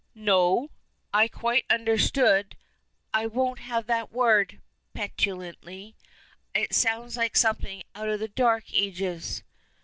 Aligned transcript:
"No? 0.15 0.71
I 1.13 1.27
quite 1.27 1.63
understood" 1.69 2.57
"I 3.13 3.27
won't 3.27 3.59
have 3.59 3.85
that 3.85 4.11
word," 4.11 4.59
petulantly. 4.95 5.93
"It 6.55 6.73
sounds 6.73 7.17
like 7.17 7.37
something 7.37 7.83
out 7.93 8.09
of 8.09 8.19
the 8.19 8.27
dark 8.27 8.63
ages." 8.73 9.43